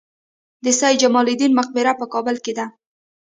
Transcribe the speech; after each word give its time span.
د 0.63 0.65
سید 0.79 0.95
جمال 1.01 1.25
الدین 1.31 1.51
مقبره 1.59 1.91
په 1.99 2.05
کابل 2.13 2.35
کې 2.43 2.53
ده 2.57 2.65